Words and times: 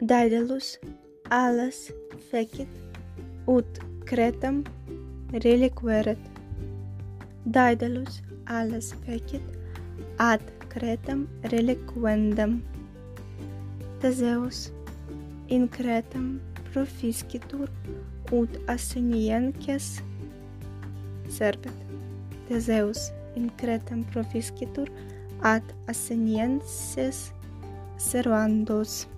Daedalus 0.00 0.78
alas 1.28 1.90
fecit 2.30 2.68
ut 3.48 3.66
Cretam 4.06 4.62
reliqueret. 5.32 6.18
Daedalus 7.44 8.22
alas 8.46 8.94
fecit 9.04 9.42
ad 10.18 10.40
Cretam 10.70 11.26
reliquendam. 11.50 12.62
Theseus 13.98 14.70
in 15.48 15.68
Cretam 15.68 16.40
profiscitur 16.72 17.68
ut 18.30 18.50
asseniences 18.68 20.00
servet. 21.28 21.74
Theseus 22.46 23.10
in 23.34 23.50
Cretam 23.58 24.04
profiscitur 24.04 24.86
ad 25.42 25.64
asseniences 25.88 27.32
servandos. 27.98 29.08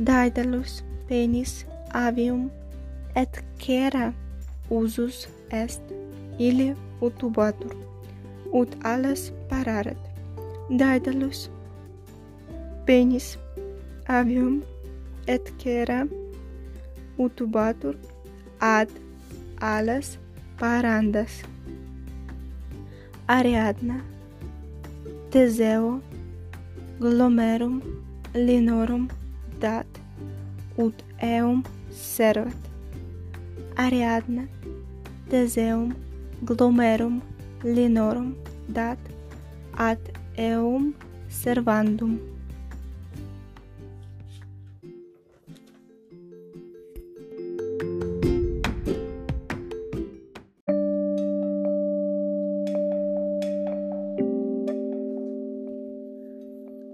Daedalus, 0.00 0.82
penis, 1.08 1.66
avium, 1.92 2.50
et 3.14 3.42
cera 3.58 4.14
usus 4.70 5.28
est, 5.50 5.82
ili 6.38 6.74
utubatur, 7.02 7.76
ut 8.52 8.70
alas 8.82 9.32
pararet. 9.50 9.98
Daedalus, 10.70 11.50
penis, 12.86 13.36
avium, 14.08 14.62
et 15.26 15.52
cera 15.58 16.08
utubatur, 17.18 17.96
ad 18.58 18.88
alas 19.60 20.18
parandas. 20.58 21.42
Ariadna, 23.28 24.00
Teseo, 25.30 26.00
Glomerum, 26.98 27.82
Linorum, 28.34 29.08
Dat, 29.60 29.99
ut 30.76 30.94
eum 31.18 31.64
servat. 31.90 32.60
Ariadna 33.76 34.44
Teseum 35.30 35.94
glomerum 36.44 37.22
linorum 37.62 38.34
dat 38.68 38.98
ad 39.76 39.98
eum 40.36 40.94
servandum. 41.28 42.18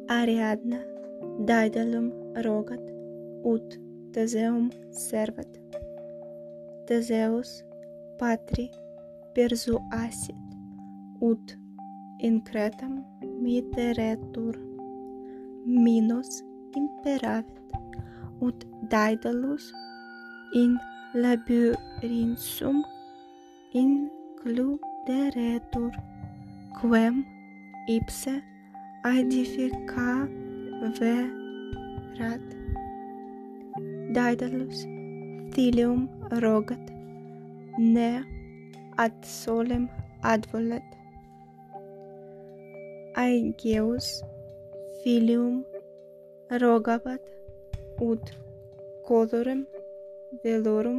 Ariadna 0.08 0.80
Daedalum 1.46 2.12
rogat 2.44 2.95
ut 3.45 3.79
Teseum 4.12 4.70
servet. 4.91 5.61
Teseus 6.87 7.65
patri 8.19 8.70
persuasit, 9.34 10.37
ut 11.20 11.57
in 12.20 12.42
Cretam 12.45 13.05
miteretur. 13.42 14.55
Minos 15.67 16.42
imperavit, 16.77 17.73
ut 18.41 18.67
Daedalus 18.91 19.73
in 20.55 20.79
labyrinthum 21.14 22.84
includeretur, 23.73 25.91
quem 26.81 27.25
ipse 27.89 28.42
aedifica 29.05 30.29
verat. 30.98 32.65
Daedalus 34.16 34.78
Thilium 35.52 36.00
rogat 36.42 36.84
ne 37.94 38.10
ad 39.04 39.16
solem 39.40 39.84
advolet 40.32 40.88
Aegeus 43.22 44.06
filium 45.00 45.56
rogabat 46.62 47.22
ut 48.08 48.24
codorem 49.08 49.60
velorum 50.42 50.98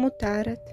mutaret 0.00 0.64